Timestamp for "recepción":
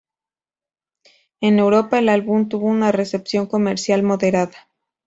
2.91-3.45